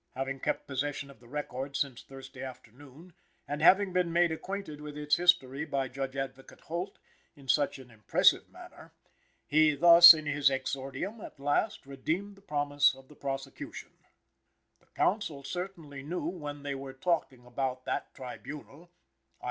[0.15, 3.13] Having kept possession of the record since Thursday afternoon,
[3.47, 6.97] and having been made acquainted with its history by Judge Advocate Holt
[7.35, 8.93] in such an impressive manner,
[9.45, 13.91] he, thus, in his exordium, at last, redeemed the promise of the prosecution:
[14.79, 18.89] "The counsel certainly knew when they were talking about that tribunal" (_i.